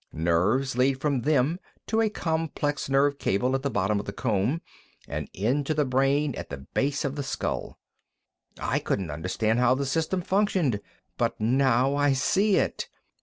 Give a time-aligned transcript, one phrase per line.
[0.13, 4.61] Nerves lead from them to a complex nerve cable at the bottom of the comb
[5.07, 7.77] and into the brain at the base of the skull.
[8.57, 10.81] I couldn't understand how the system functioned,
[11.19, 12.89] but now I see it.